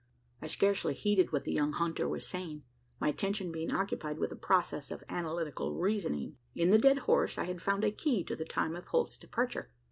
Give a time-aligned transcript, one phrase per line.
[0.41, 2.63] I scarcely heeded what the young hunter was saying
[2.99, 6.37] my attention being occupied with a process of analytical reasoning.
[6.55, 9.69] In the dead horse, I had found a key to the time of Holt's departure.